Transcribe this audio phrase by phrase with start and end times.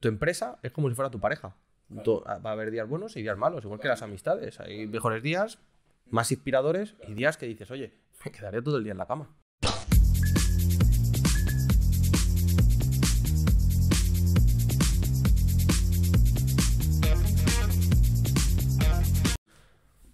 [0.00, 1.56] Tu empresa es como si fuera tu pareja.
[2.04, 4.60] To- Va a haber días buenos y días malos, igual que las amistades.
[4.60, 5.58] Hay mejores días,
[6.10, 7.94] más inspiradores y días que dices, oye,
[8.24, 9.34] me quedaré todo el día en la cama.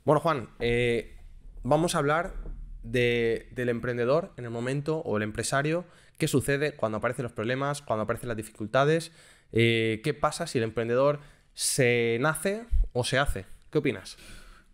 [0.04, 1.16] Bueno, Juan, eh,
[1.62, 2.34] vamos a hablar
[2.82, 5.84] de- del emprendedor en el momento o el empresario.
[6.18, 9.12] ¿Qué sucede cuando aparecen los problemas, cuando aparecen las dificultades?
[9.56, 11.20] Eh, ¿Qué pasa si el emprendedor
[11.54, 13.46] se nace o se hace?
[13.70, 14.16] ¿Qué opinas?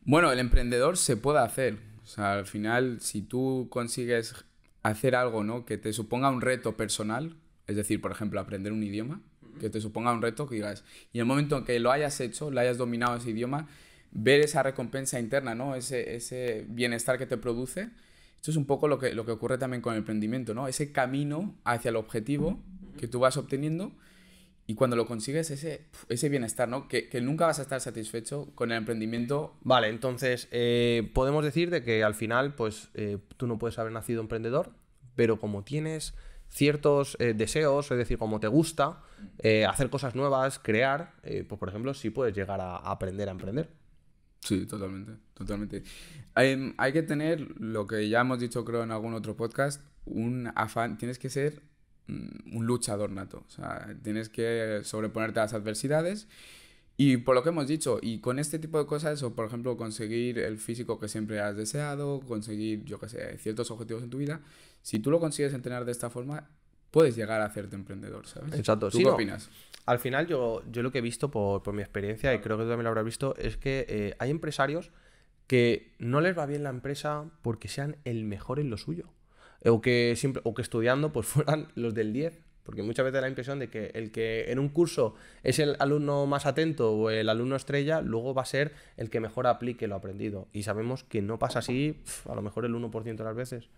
[0.05, 1.77] Bueno, el emprendedor se puede hacer.
[2.16, 4.34] O al final, si tú consigues
[4.82, 5.66] hacer algo, ¿no?
[5.66, 7.36] Que te suponga un reto personal,
[7.66, 9.20] es decir, por ejemplo, aprender un idioma,
[9.60, 12.19] que te suponga un reto que digas, y en el momento en que lo hayas
[12.20, 13.69] hecho, lo hayas dominado ese idioma,
[14.12, 15.74] ver esa recompensa interna, ¿no?
[15.74, 17.91] Ese, ese bienestar que te produce.
[18.36, 20.69] Esto es un poco lo que, lo que ocurre también con el emprendimiento, ¿no?
[20.69, 22.58] Ese camino hacia el objetivo
[22.98, 23.92] que tú vas obteniendo
[24.70, 26.87] y cuando lo consigues, ese, ese bienestar, ¿no?
[26.87, 31.70] Que, que nunca vas a estar satisfecho con el emprendimiento Vale, entonces eh, podemos decir
[31.70, 34.70] de que al final, pues eh, tú no puedes haber nacido emprendedor,
[35.17, 36.14] pero como tienes
[36.50, 39.03] ciertos eh, deseos, es decir, como te gusta
[39.69, 43.70] hacer cosas nuevas, crear, pues por ejemplo, sí puedes llegar a, a aprender a emprender.
[44.39, 45.83] Sí, totalmente, totalmente.
[46.34, 50.53] Hay, hay que tener lo que ya hemos dicho creo en algún otro podcast, un
[50.55, 51.61] afán, tienes que ser
[52.09, 56.27] un luchador nato, o sea, tienes que sobreponerte a las adversidades
[57.03, 59.75] y por lo que hemos dicho, y con este tipo de cosas, o por ejemplo
[59.79, 64.19] conseguir el físico que siempre has deseado, conseguir, yo qué sé, ciertos objetivos en tu
[64.19, 64.43] vida,
[64.83, 66.51] si tú lo consigues entrenar de esta forma,
[66.91, 68.53] puedes llegar a hacerte emprendedor, ¿sabes?
[68.53, 69.15] Exacto, ¿Tú sí, qué no.
[69.15, 69.48] opinas?
[69.87, 72.65] Al final, yo, yo lo que he visto por, por mi experiencia, y creo que
[72.65, 74.91] tú también lo habrás visto, es que eh, hay empresarios
[75.47, 79.06] que no les va bien la empresa porque sean el mejor en lo suyo.
[79.64, 82.39] O que, siempre, o que estudiando pues fueran los del 10.
[82.62, 85.77] Porque muchas veces da la impresión de que el que en un curso es el
[85.80, 89.88] alumno más atento o el alumno estrella, luego va a ser el que mejor aplique
[89.88, 90.47] lo aprendido.
[90.53, 93.71] Y sabemos que no pasa así, a lo mejor el 1% de las veces.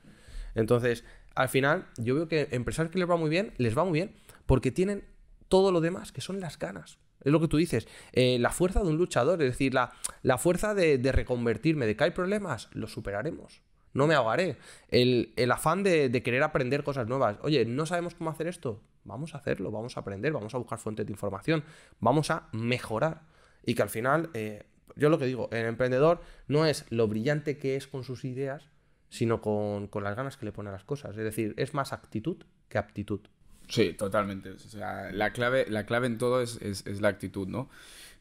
[0.55, 1.05] Entonces,
[1.35, 4.15] al final, yo veo que empresarios que les va muy bien, les va muy bien
[4.47, 5.05] porque tienen
[5.49, 6.99] todo lo demás, que son las ganas.
[7.23, 10.39] Es lo que tú dices, eh, la fuerza de un luchador, es decir, la, la
[10.39, 13.63] fuerza de, de reconvertirme, de que hay problemas, los superaremos.
[13.95, 14.57] No me ahogaré.
[14.89, 17.37] El, el afán de, de querer aprender cosas nuevas.
[17.43, 18.81] Oye, ¿no sabemos cómo hacer esto?
[19.05, 21.65] Vamos a hacerlo, vamos a aprender, vamos a buscar fuentes de información,
[22.01, 23.23] vamos a mejorar.
[23.65, 24.65] Y que al final, eh,
[24.97, 28.69] yo lo que digo, el emprendedor no es lo brillante que es con sus ideas,
[29.09, 31.11] sino con, con las ganas que le pone a las cosas.
[31.17, 33.21] Es decir, es más actitud que aptitud.
[33.69, 34.51] Sí, totalmente.
[34.51, 37.69] O sea, la clave, la clave en todo es, es- la actitud, ¿no?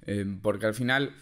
[0.05, 1.13] Eh, porque al final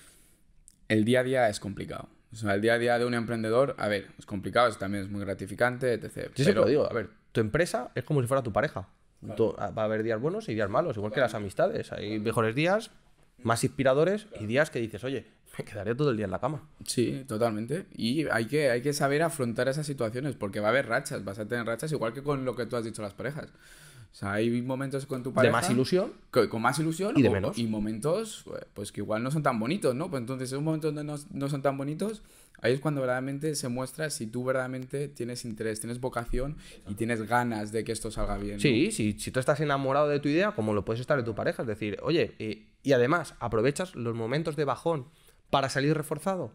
[0.87, 2.09] el día a día es complicado.
[2.31, 5.03] O sea, el día a día de un emprendedor, a ver, es complicado, es- también
[5.03, 6.03] es muy gratificante, etc.
[6.03, 8.87] Yo siempre Pero- lo digo, a ver, tu empresa es como si fuera tu pareja.
[9.35, 11.91] Tú- va a haber días buenos y días malos, igual que las amistades.
[11.91, 12.91] Hay mejores días,
[13.43, 15.25] más inspiradores y días que dices, oye,
[15.57, 16.61] me quedaré todo el día en la cama.
[16.85, 17.85] Sí, totalmente.
[17.93, 21.39] Y hay que, hay que saber afrontar esas situaciones, porque va a haber rachas, vas
[21.39, 23.49] a tener rachas igual que con lo que tú has dicho las parejas.
[24.11, 25.51] O sea, hay momentos con tu De pareja...
[25.53, 27.57] más ilusión, co- con más ilusión Y de o- menos.
[27.57, 30.09] y momentos eh, pues que igual no son tan bonitos, ¿no?
[30.09, 32.23] Pues entonces esos momentos donde no, no son tan bonitos,
[32.61, 36.57] ahí es cuando verdaderamente se muestra si tú verdaderamente tienes interés, tienes vocación
[36.89, 38.55] y tienes ganas de que esto salga bien.
[38.55, 38.59] ¿no?
[38.61, 41.35] Sí, si, si tú estás enamorado de tu idea, como lo puedes estar de tu
[41.35, 41.61] pareja.
[41.61, 45.05] Es decir, oye, eh, y además aprovechas los momentos de bajón
[45.51, 46.51] para salir reforzado,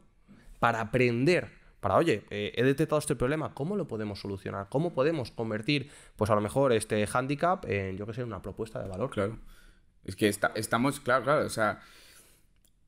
[0.58, 1.50] para aprender,
[1.84, 4.68] para, oye, eh, he detectado este problema, ¿cómo lo podemos solucionar?
[4.70, 8.82] ¿Cómo podemos convertir, pues a lo mejor, este handicap en, yo qué sé, una propuesta
[8.82, 9.10] de valor?
[9.10, 9.38] Claro.
[10.02, 11.80] Es que está- estamos, claro, claro, o sea,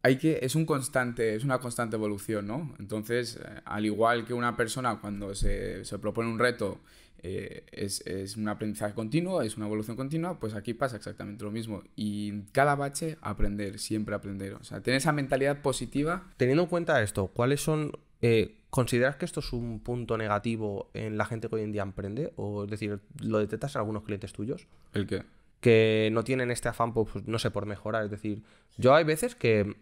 [0.02, 2.74] hay que, es un constante, es una constante evolución, ¿no?
[2.78, 6.80] Entonces, eh, al igual que una persona cuando se, se propone un reto
[7.22, 11.50] eh, es, es un aprendizaje continuo, es una evolución continua, pues aquí pasa exactamente lo
[11.50, 11.82] mismo.
[11.96, 14.54] Y cada bache, aprender, siempre aprender.
[14.54, 16.22] O sea, tener esa mentalidad positiva.
[16.38, 17.92] Teniendo en cuenta esto, ¿cuáles son...
[18.22, 21.82] eh, ¿Consideras que esto es un punto negativo en la gente que hoy en día
[21.82, 22.32] emprende?
[22.36, 24.66] O es decir, ¿lo detectas en algunos clientes tuyos?
[24.92, 25.22] ¿El qué?
[25.60, 28.04] que no tienen este afán, pues, pues, no sé, por mejorar.
[28.04, 28.42] Es decir,
[28.76, 29.74] yo hay veces que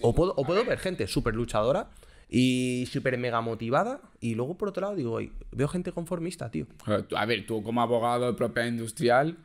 [0.00, 1.90] o puedo, o puedo ver gente súper luchadora
[2.28, 6.66] y súper mega motivada y luego por otro lado digo, "Ay, veo gente conformista, tío.
[7.16, 9.36] A ver, tú como abogado de propiedad industrial,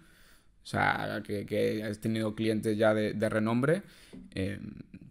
[0.61, 3.81] o sea, que, que has tenido clientes ya de, de renombre,
[4.35, 4.59] eh,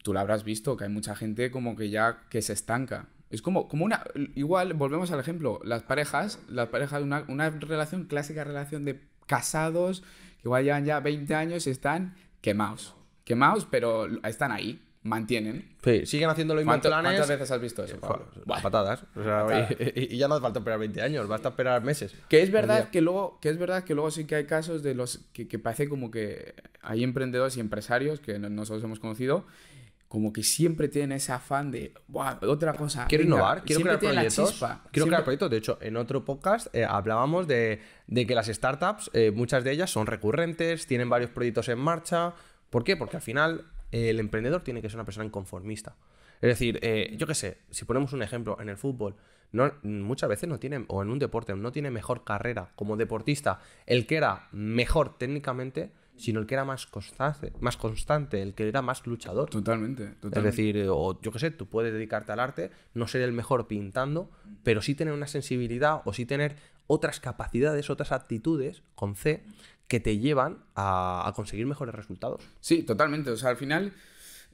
[0.02, 3.08] tú lo habrás visto, que hay mucha gente como que ya que se estanca.
[3.30, 4.04] Es como, como una...
[4.34, 10.02] Igual, volvemos al ejemplo, las parejas, las parejas, una, una relación, clásica relación de casados,
[10.40, 12.94] que igual llevan ya 20 años y están quemados.
[13.24, 15.68] Quemados, pero están ahí, mantienen.
[15.82, 17.10] Sí, siguen haciendo mismos ¿Cuánto- planes.
[17.12, 17.98] ¿Cuántas veces has visto eso?
[17.98, 18.28] Pablo?
[18.44, 19.04] Buah, patadas.
[19.16, 22.14] O sea, y, y- y ya no hace falta esperar 20 años, basta esperar meses.
[22.28, 24.94] Que es verdad que luego, que es verdad que luego sí que hay casos de
[24.94, 29.44] los que, que parece como que hay emprendedores y empresarios que no- nosotros hemos conocido,
[30.08, 33.06] como que siempre tienen ese afán de, "Buah, otra cosa.
[33.06, 34.52] Quiero venga", innovar, quiero crear proyectos.
[34.58, 35.50] Quiero siempre- crear proyectos.
[35.50, 39.72] De hecho, en otro podcast eh, hablábamos de, de que las startups, eh, muchas de
[39.72, 42.34] ellas son recurrentes, tienen varios proyectos en marcha.
[42.70, 42.96] ¿Por qué?
[42.96, 45.96] Porque al final eh, el emprendedor tiene que ser una persona inconformista.
[46.40, 46.78] Es decir,
[47.16, 49.16] yo qué sé, si ponemos un ejemplo, en el fútbol,
[49.52, 53.60] no, muchas veces no tiene, o en un deporte, no tiene mejor carrera como deportista
[53.86, 58.68] el que era mejor técnicamente, sino el que era más constante, más constante el que
[58.68, 59.50] era más luchador.
[59.50, 63.32] Totalmente, Es decir, o yo qué sé, tú puedes dedicarte al arte, no ser el
[63.32, 64.30] mejor pintando,
[64.62, 69.42] pero sí tener una sensibilidad o sí tener otras capacidades, otras actitudes con C
[69.88, 72.42] que te llevan a, a conseguir mejores resultados.
[72.60, 73.30] Sí, totalmente.
[73.30, 73.92] O sea, al final,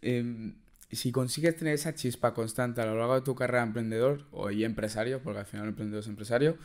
[0.03, 0.53] eh,
[0.91, 4.51] si consigues tener esa chispa constante a lo largo de tu carrera de emprendedor o
[4.51, 6.59] y empresario, porque al final el emprendedor es empresario,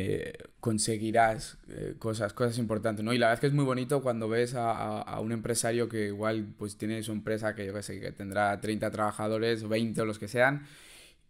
[0.00, 3.12] eh, conseguirás eh, cosas, cosas importantes, ¿no?
[3.12, 6.06] Y la verdad es que es muy bonito cuando ves a, a- un empresario que
[6.06, 10.04] igual pues tiene su empresa que yo que sé, que tendrá 30 trabajadores, 20 o
[10.06, 10.66] los que sean,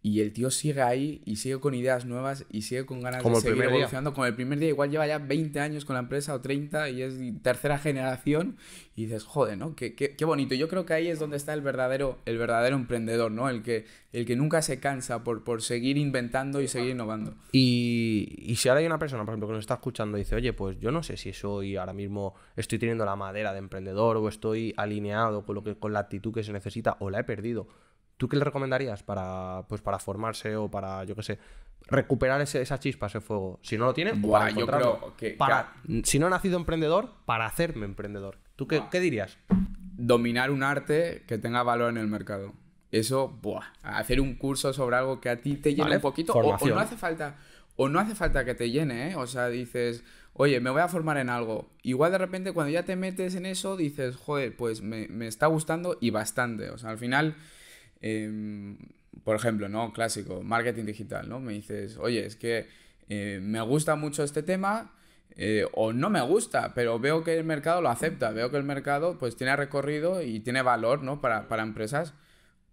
[0.03, 3.35] y el tío sigue ahí y sigue con ideas nuevas y sigue con ganas Como
[3.35, 3.65] de seguir día.
[3.65, 4.13] evolucionando.
[4.13, 7.03] Como el primer día, igual lleva ya 20 años con la empresa o 30 y
[7.03, 8.57] es tercera generación
[8.95, 9.75] y dices, joder, ¿no?
[9.75, 10.55] Qué, qué, qué bonito.
[10.55, 13.47] Yo creo que ahí es donde está el verdadero, el verdadero emprendedor, ¿no?
[13.47, 17.35] El que, el que nunca se cansa por, por seguir inventando y seguir innovando.
[17.51, 20.35] Y, y si ahora hay una persona, por ejemplo, que nos está escuchando y dice,
[20.35, 24.17] oye, pues yo no sé si soy ahora mismo, estoy teniendo la madera de emprendedor
[24.17, 27.23] o estoy alineado con, lo que, con la actitud que se necesita o la he
[27.23, 27.67] perdido,
[28.21, 31.39] ¿tú qué le recomendarías para, pues, para formarse o para, yo qué sé,
[31.87, 33.59] recuperar ese- esa chispa, ese fuego?
[33.63, 35.73] Si no lo tiene, Buah, para yo creo que- Para-
[36.03, 38.37] Si no he nacido emprendedor, para hacerme emprendedor.
[38.55, 39.39] ¿Tú qué, qué dirías?
[39.97, 42.53] Dominar un arte que tenga valor en el mercado.
[42.91, 46.33] Eso, buah, hacer un curso sobre algo que a ti te llene Vale, un poquito.
[46.33, 47.37] O, no hace falta.
[47.75, 49.15] O no hace falta que te llene, ¿eh?
[49.15, 50.03] O sea, dices,
[50.33, 51.71] oye, me voy a formar en algo.
[51.81, 55.47] Igual de repente cuando ya te metes en eso, dices, joder, pues me, me está
[55.47, 56.69] gustando y bastante.
[56.69, 57.35] O sea, al final,
[58.01, 58.77] em,
[59.23, 59.93] por ejemplo, ¿no?
[59.93, 61.39] Clásico, marketing digital, ¿no?
[61.39, 62.67] Me dices, oye, es que
[63.09, 64.91] eh, me gusta mucho este tema.
[65.37, 68.63] eh, o no me gusta, pero veo que el mercado lo acepta, veo que el
[68.63, 71.21] mercado pues tiene recorrido y tiene valor, ¿no?
[71.21, 72.13] Para, para empresas.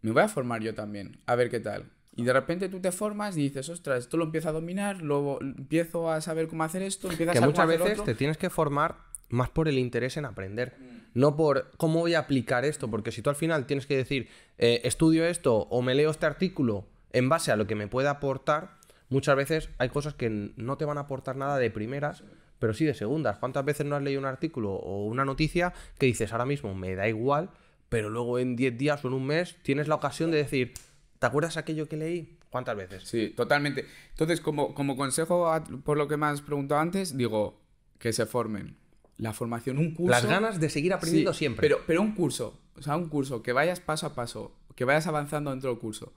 [0.02, 1.84] Me voy a formar yo también, a ver qué tal.
[2.16, 5.40] Y de repente tú te formas y dices, ostras, esto lo empiezo a dominar, luego
[5.40, 8.02] empiezo a saber cómo hacer esto, empiezas Que a muchas veces otro.
[8.04, 8.96] te tienes que formar
[9.28, 10.97] más por el interés en aprender, Mm.
[11.14, 14.28] No por cómo voy a aplicar esto, porque si tú al final tienes que decir,
[14.58, 18.10] eh, estudio esto o me leo este artículo en base a lo que me pueda
[18.10, 18.78] aportar,
[19.08, 22.24] muchas veces hay cosas que no te van a aportar nada de primeras,
[22.58, 23.38] pero sí de segundas.
[23.38, 26.94] ¿Cuántas veces no has leído un artículo o una noticia que dices, ahora mismo me
[26.94, 27.50] da igual,
[27.88, 30.74] pero luego en 10 días o en un mes tienes la ocasión de decir,
[31.18, 32.38] ¿te acuerdas aquello que leí?
[32.50, 33.04] ¿Cuántas veces?
[33.04, 33.86] Sí, totalmente.
[34.10, 35.50] Entonces, como, como consejo,
[35.84, 37.60] por lo que me has preguntado antes, digo,
[37.98, 38.76] que se formen.
[39.18, 40.10] La formación, un curso...
[40.10, 41.68] Las ganas de seguir aprendiendo Sí, siempre.
[41.68, 45.06] Pero, pero un curso, o sea, un curso, que vayas paso a paso, que vayas
[45.06, 46.12] avanzando dentro del curso.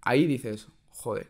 [0.00, 1.28] Ahí dices, joder,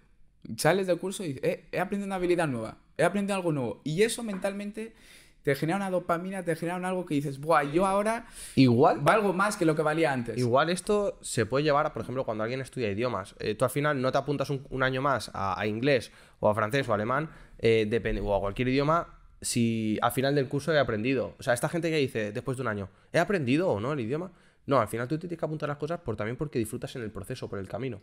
[0.56, 3.81] sales del curso y dices, eh, he aprendido una habilidad nueva, he aprendido algo nuevo.
[3.84, 4.94] Y eso mentalmente
[5.43, 8.26] te genera una dopamina, te genera un algo que dices, buah, yo ahora
[8.56, 10.37] Igual valgo más que lo que valía antes.
[10.38, 13.37] Igual esto se puede llevar, a, por ejemplo, cuando alguien estudia idiomas.
[13.38, 16.49] Eh, tú al final no te apuntas un, un año más a, a inglés o
[16.49, 20.72] a francés o alemán eh, depende, o a cualquier idioma si al final del curso
[20.72, 21.34] he aprendido.
[21.38, 24.00] O sea, esta gente que dice después de un año, ¿he aprendido o no el
[24.00, 24.32] idioma?
[24.66, 27.10] No, al final tú tienes que apuntar las cosas por, también porque disfrutas en el
[27.10, 28.00] proceso, por el camino.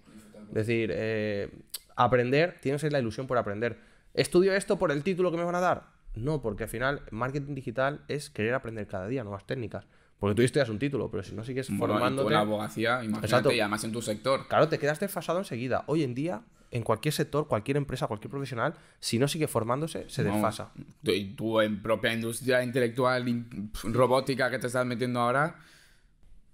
[0.49, 1.49] Es decir, eh,
[1.95, 3.79] aprender, tienes la ilusión por aprender.
[4.13, 5.83] ¿Estudio esto por el título que me van a dar?
[6.15, 9.85] No, porque al final marketing digital es querer aprender cada día nuevas técnicas.
[10.19, 12.27] Porque tú estudias un título, pero si no sigues Bueno, y tú formándote...
[12.27, 13.51] en la abogacía, imagínate, Exacto.
[13.51, 14.47] y además en tu sector.
[14.47, 15.83] Claro, te quedas desfasado enseguida.
[15.87, 20.23] Hoy en día, en cualquier sector, cualquier empresa, cualquier profesional, si no sigue formándose, se
[20.23, 20.71] Vamos, desfasa.
[21.03, 23.45] Y tú en propia industria intelectual,
[23.83, 25.55] robótica que te estás metiendo ahora.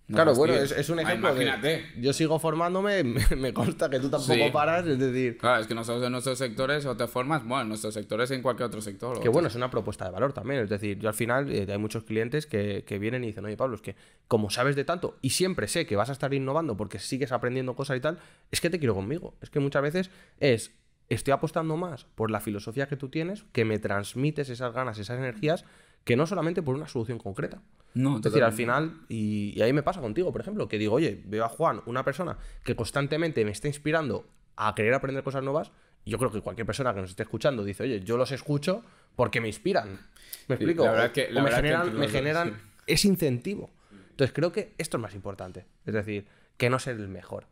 [0.09, 1.33] No claro, bueno, es, un Ah, ejemplo.
[1.33, 1.85] de- Imagínate.
[2.01, 4.49] yo sigo formándome, me, me consta que tú tampoco Sí.
[4.51, 7.67] paras, es decir, Claro, es que nosotros en nuestros sectores o te formas, bueno, en
[7.69, 9.19] nuestros sectores en cualquier otro sector.
[9.21, 10.61] que bueno, es una propuesta de valor también.
[10.63, 13.55] Es decir, yo al final eh, hay muchos clientes que, que vienen y dicen, oye
[13.55, 13.95] Pablo, es que
[14.27, 17.75] como sabes de tanto y siempre sé que vas a estar innovando porque sigues aprendiendo
[17.75, 18.17] cosas y tal,
[18.51, 19.35] es que te quiero conmigo.
[19.41, 20.71] Es que muchas veces es,
[21.09, 25.19] estoy apostando más por la filosofía que tú tienes, que me transmites esas ganas, esas
[25.19, 25.65] energías,
[26.03, 27.61] que no solamente por una solución concreta.
[27.93, 30.93] No, Es decir, al final, y, y ahí me pasa contigo, por ejemplo, que digo,
[30.95, 35.43] oye, veo a Juan, una persona que constantemente me está inspirando a querer aprender cosas
[35.43, 35.71] nuevas,
[36.05, 38.83] y yo creo que cualquier persona que nos esté escuchando dice, oye, yo los escucho
[39.15, 39.99] porque me inspiran.
[40.47, 40.83] ¿Me explico?
[40.85, 42.55] la verdad que- o me verdad que generan, entre me generan sí.
[42.87, 43.69] ese incentivo.
[44.11, 45.65] Entonces creo que esto es más importante.
[45.85, 46.27] Es decir,
[46.57, 47.47] que no ser el mejor.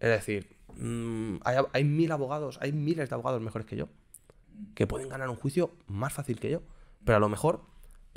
[0.00, 3.88] Es decir, mm, hay, hay mil abogados, hay miles de abogados mejores que yo,
[4.74, 6.62] que pueden ganar un juicio más fácil que yo,
[7.04, 7.62] pero a lo mejor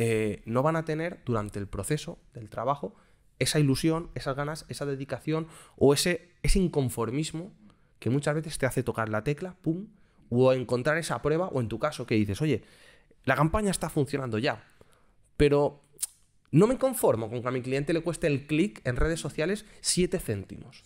[0.03, 2.95] eh, no van a tener durante el proceso del trabajo
[3.37, 5.45] esa ilusión, esas ganas, esa dedicación
[5.77, 7.53] o ese, ese inconformismo
[7.99, 9.89] que muchas veces te hace tocar la tecla, pum,
[10.29, 12.63] o encontrar esa prueba, o en tu caso que dices, oye,
[13.25, 14.63] la campaña está funcionando ya,
[15.37, 15.83] pero
[16.49, 19.67] no me conformo con que a mi cliente le cueste el clic en redes sociales
[19.81, 20.83] 7 céntimos.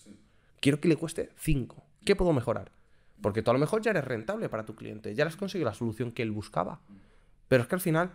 [0.59, 1.85] Quiero que le cueste 5.
[2.03, 2.73] ¿Qué puedo mejorar?
[3.21, 5.69] Porque tú a lo mejor ya eres rentable para tu cliente, ya le has conseguido
[5.69, 6.81] la solución que él buscaba.
[7.47, 8.11] Pero es que al final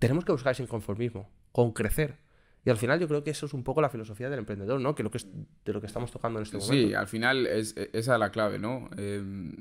[0.00, 2.16] tenemos que buscar ese inconformismo, con crecer.
[2.64, 4.94] Y al final yo creo que eso es un poco la filosofía del emprendedor, ¿no?
[4.94, 5.26] Que, lo que es
[5.64, 6.88] de lo que estamos tocando en este momento.
[6.88, 8.90] Sí, al final es, esa es la clave, ¿no?
[8.96, 9.54] Em,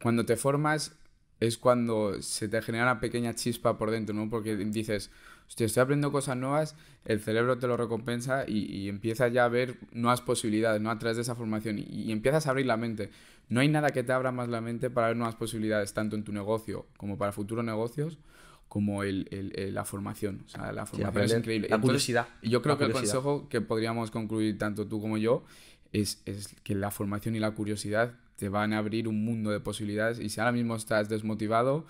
[0.00, 0.96] cuando te formas
[1.40, 4.30] es cuando se te genera una pequeña chispa por dentro, ¿no?
[4.30, 5.10] Porque dices,
[5.48, 9.76] hostia, estoy aprendiendo cosas nuevas, el cerebro te lo recompensa y, empiezas ya a ver
[9.92, 10.90] nuevas posibilidades, ¿no?
[10.90, 13.10] A través de esa formación y, y, empiezas a abrir la mente.
[13.48, 16.24] No hay nada que te abra más la mente para ver nuevas posibilidades, tanto en
[16.24, 18.18] tu negocio como para futuros negocios
[18.72, 20.44] como el, el, la formación.
[20.46, 21.68] O sea, la formación es increíble.
[21.68, 22.26] La curiosidad.
[22.40, 25.44] Yo creo que el consejo que podríamos concluir tanto tú como yo
[25.92, 29.60] es, es, que la formación y la curiosidad te van a abrir un mundo de
[29.60, 31.84] posibilidades y si ahora mismo estás desmotivado,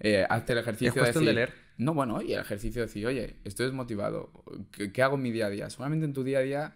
[0.00, 1.52] eh, hazte el ejercicio de, decir, de leer.
[1.78, 4.32] No, bueno, y el ejercicio de decir, oye, estoy desmotivado,
[4.72, 5.70] ¿qué, ¿qué, hago en mi día a día?
[5.70, 6.74] Solamente en tu día a día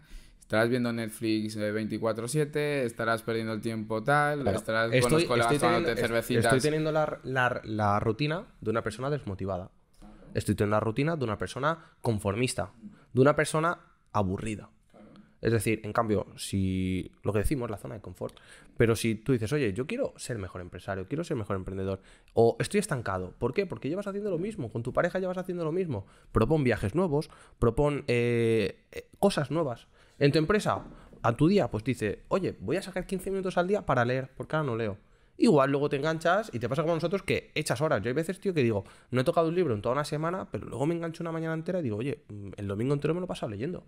[0.49, 5.69] Estarás viendo Netflix 24-7, estarás perdiendo el tiempo tal, estarás estoy, con los colegas estoy
[5.69, 6.45] teniendo, cervecitas.
[6.47, 9.71] Estoy teniendo la, la, la, rutina de una persona desmotivada.
[10.33, 12.73] Estoy teniendo la rutina de una persona conformista,
[13.13, 13.79] de una persona
[14.11, 14.71] aburrida.
[15.43, 18.35] Es decir, en cambio, si lo que decimos, la zona de confort,
[18.79, 22.01] pero si tú dices, oye, yo quiero ser mejor empresario, quiero ser mejor emprendedor,
[22.33, 23.67] o estoy estancado, ¿por qué?
[23.67, 27.29] Porque llevas haciendo lo mismo, con tu pareja llevas haciendo lo mismo, propon viajes nuevos,
[27.59, 29.89] propon eh, eh, cosas nuevas.
[30.19, 30.85] En tu empresa,
[31.23, 34.31] a tu día, pues dice, oye, voy a sacar 15 minutos al día para leer,
[34.37, 34.99] porque ahora no leo.
[35.37, 38.03] Igual luego te enganchas y te pasa como nosotros que echas horas.
[38.03, 40.49] Yo hay veces, tío, que digo, no he tocado un libro en toda una semana,
[40.51, 42.25] pero luego me engancho una mañana entera y digo, oye,
[42.57, 43.85] el domingo entero me lo he pasado leyendo.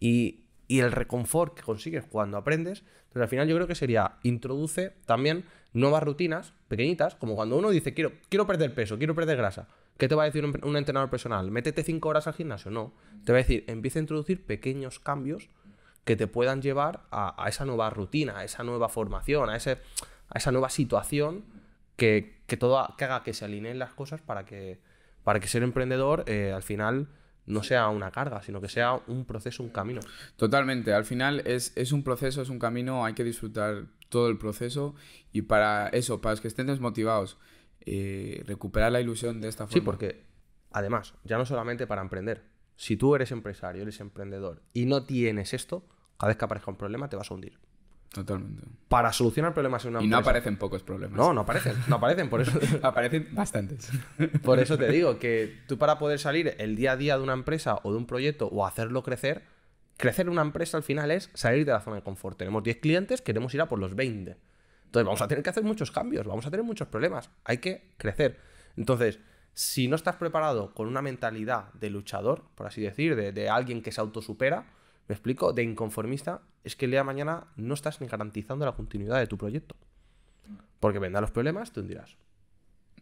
[0.00, 4.94] Y, el reconfort que consigues cuando aprendes, entonces al final yo creo que sería, introduce
[5.06, 9.68] también nuevas rutinas pequeñitas, como cuando uno dice, quiero, quiero perder peso, quiero perder grasa.
[9.98, 11.50] ¿Qué te va a decir un, entrenador personal?
[11.50, 12.70] ¿Métete cinco horas al gimnasio?
[12.70, 12.92] No.
[13.24, 15.48] Te va a decir, empieza a introducir pequeños cambios
[16.04, 19.78] que te puedan llevar a, esa nueva rutina, a esa nueva formación, a, ese,
[20.28, 21.44] a esa nueva situación
[21.96, 24.78] que, que, todo, haga que se alineen las cosas para que,
[25.24, 27.08] para que ser emprendedor eh, al final
[27.46, 30.00] no sea una carga, sino que sea un proceso, un camino.
[30.36, 34.36] Totalmente, al final es, es, un proceso, es un camino, hay que disfrutar todo el
[34.36, 34.94] proceso
[35.32, 37.38] y para eso, para los que estén desmotivados,
[37.86, 39.72] eh, recuperar la ilusión de esta forma.
[39.72, 40.24] Sí, porque
[40.72, 42.42] además, ya no solamente para emprender,
[42.76, 45.84] si tú eres empresario, eres emprendedor y no tienes esto,
[46.18, 47.58] cada vez que aparezca un problema te vas a hundir.
[48.12, 48.62] Totalmente.
[48.88, 50.20] Para solucionar problemas en una y empresa.
[50.20, 51.16] Y no aparecen pocos problemas.
[51.16, 52.58] No, no aparecen, no aparecen, por eso.
[52.82, 53.90] aparecen bastantes.
[54.42, 57.34] por eso te digo que tú para poder salir el día a día de una
[57.34, 59.42] empresa o de un proyecto o hacerlo crecer,
[59.96, 62.38] crecer una empresa al final es salir de la zona de confort.
[62.38, 64.36] Tenemos 10 clientes, queremos ir a por los 20.
[64.86, 67.92] Entonces vamos a tener que hacer muchos cambios, vamos a tener muchos problemas, hay que
[67.98, 68.38] crecer.
[68.76, 69.18] Entonces,
[69.56, 73.90] si no estás preparado con una mentalidad de luchador, por así decir, de, alguien que
[73.90, 74.66] se autosupera,
[75.08, 78.72] me explico, de inconformista, es que el día de mañana no estás ni garantizando la
[78.72, 79.74] continuidad de tu proyecto.
[80.78, 82.16] Porque vendrán los problemas, te hundirás.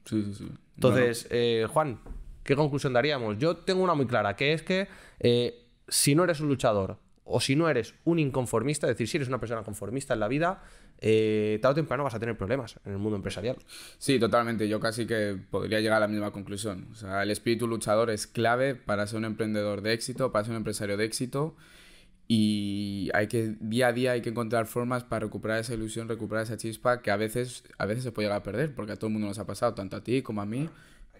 [0.04, 0.48] Sí, sí, sí.
[0.76, 1.98] Entonces, eh, Juan,
[2.44, 3.36] ¿qué conclusión daríamos?
[3.38, 4.86] Yo tengo una muy clara, que es que
[5.18, 9.16] eh, si no eres un luchador o si no eres un inconformista, es decir, si
[9.16, 10.62] eres una persona conformista en la vida,
[11.06, 13.58] eh, tarde o temprano vas a tener problemas en el mundo empresarial.
[13.98, 14.66] Sí, totalmente.
[14.68, 16.88] Yo casi que podría llegar a la misma conclusión.
[16.92, 20.52] O sea, el espíritu luchador es clave para ser un emprendedor de éxito, para ser
[20.52, 21.56] un empresario de éxito.
[22.26, 26.44] Y hay que, día a día, hay que encontrar formas para recuperar esa ilusión, recuperar
[26.44, 29.08] esa chispa que a veces, a veces se puede llegar a perder, porque a todo
[29.08, 30.70] el mundo nos ha pasado, tanto a ti como a mí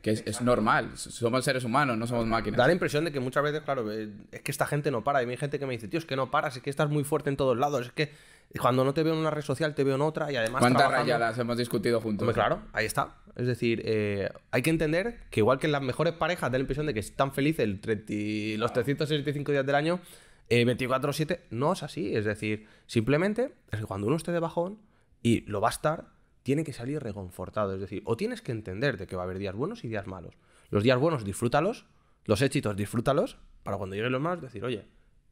[0.05, 0.91] que es, normal.
[0.97, 2.59] Somos seres humanos, no somos máquinas.
[2.59, 5.23] Da la impresión de que muchas veces, claro, eh, es que esta gente no para.
[5.23, 7.05] Y hay gente que me dice, tío, es que no paras, es que estás muy
[7.05, 7.87] fuerte en todos lados.
[7.87, 8.13] Es que
[8.61, 10.61] cuando no te veo en una red social, te veo en otra y además.
[10.61, 12.33] ¿Cuántas rayadas hemos discutido juntos?
[12.33, 13.17] claro, ahí está.
[13.37, 16.63] Es decir, eh, hay que entender que igual que en las mejores parejas da la
[16.63, 20.01] impresión de que están felices el 30, los 365 días del año,
[20.49, 22.15] eh, 24-7, no es así.
[22.15, 24.79] Es decir, simplemente es que cuando uno esté de bajón
[25.23, 26.07] y lo va a estar,
[26.45, 27.75] tiene que salir reconfortado.
[27.75, 30.07] Es decir, o tienes que entender de que va a haber días buenos y días
[30.07, 30.37] malos.
[30.71, 31.87] Los días buenos, disfrútalos.
[32.25, 33.39] Los éxitos, disfrútalos.
[33.65, 34.87] Para cuando lleguen los malos, decir, oye,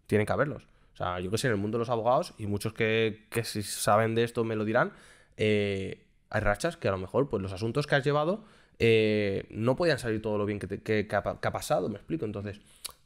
[0.07, 0.67] tienen que haberlos.
[0.93, 3.45] O sea, yo que sé, en el mundo de los abogados, y muchos que, que
[3.45, 4.93] si saben de esto me lo dirán,
[5.37, 8.45] eh, hay rachas que a lo mejor, pues los asuntos que has llevado
[8.79, 12.25] eh, no podían salir todo lo bien que, que, ha, pasado, me explico.
[12.25, 12.61] Entonces,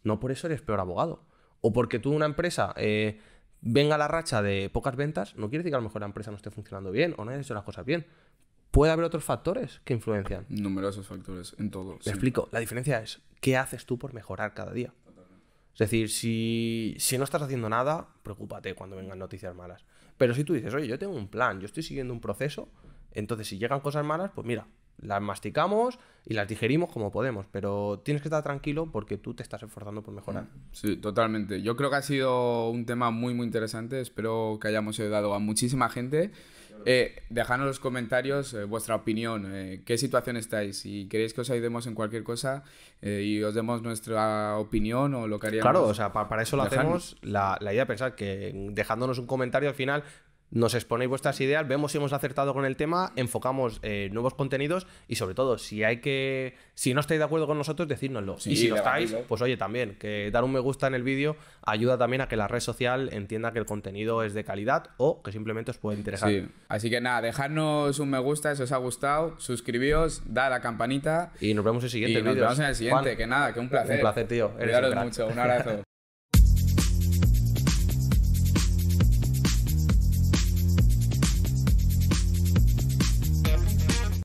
[0.05, 1.23] no por eso eres peor abogado.
[1.61, 3.21] O porque tú una empresa eh,
[3.61, 6.31] venga la racha de pocas ventas, no quiere decir que a lo mejor la empresa
[6.31, 8.07] no esté funcionando bien o no haya hecho las cosas bien.
[8.71, 10.45] Puede haber otros factores que influencian.
[10.49, 11.95] Numerosos factores en todo.
[11.95, 12.11] Me sí.
[12.11, 12.49] explico.
[12.53, 14.93] La diferencia es, ¿qué haces tú por mejorar cada día?
[15.77, 19.85] Es decir, si, si no estás haciendo nada, preocúpate cuando vengan noticias malas.
[20.17, 22.71] Pero si tú dices, oye, yo tengo un plan, yo estoy siguiendo un proceso,
[23.13, 24.67] entonces si llegan cosas malas, pues mira,
[24.99, 27.45] las masticamos y las digerimos como podemos.
[27.53, 30.47] Pero tienes que estar tranquilo porque tú te estás esforzando por mejorar.
[30.73, 31.61] Sí, totalmente.
[31.61, 34.01] Yo creo que ha sido un tema muy, muy interesante.
[34.01, 36.33] Espero que hayamos ayudado a muchísima gente.
[36.85, 41.41] Eh, dejadnos en los comentarios eh, vuestra opinión, eh, qué situación estáis, si queréis que
[41.41, 42.63] os ayudemos en cualquier cosa
[43.03, 45.65] eh, y os demos nuestra opinión o lo que haríamos.
[45.71, 47.17] Claro, o sea, pa- para eso lo hacemos.
[47.23, 50.05] La, la idea de pensar que dejándonos un comentario al final
[50.51, 54.87] nos exponéis vuestras ideas, vemos si hemos acertado con el tema, enfocamos eh, nuevos contenidos
[55.09, 56.55] y sobre todo, si hay que.
[56.75, 58.39] Si no estáis de acuerdo con nosotros, decírnoslo.
[58.39, 61.03] Sí, y si lo estáis, pues oye, también, que dar un me gusta en el
[61.03, 64.91] vídeo ayuda también a que la red social entienda que el contenido es de calidad
[64.99, 66.31] o que simplemente os puede interesar.
[66.31, 66.47] Sí.
[66.69, 70.61] Así que nada, dejadnos un me gusta si os ha gustado, suscribíos, da a la
[70.61, 72.45] campanita Y nos vemos en el siguiente nos vídeo.
[72.45, 73.03] vemos en el siguiente.
[73.03, 73.97] Juan, que nada, que un placer.
[73.97, 74.53] Un placer, tío.
[74.59, 75.83] Eres un mucho, un abrazo.